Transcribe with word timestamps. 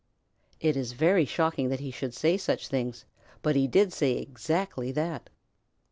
It 0.59 0.75
is 0.75 0.93
very 0.93 1.25
shocking 1.25 1.69
that 1.69 1.79
he 1.79 1.91
should 1.91 2.15
say 2.15 2.35
such 2.35 2.69
things, 2.69 3.05
but 3.43 3.55
he 3.55 3.67
did 3.67 3.93
say 3.93 4.13
exactly 4.13 4.91
that. 4.93 5.29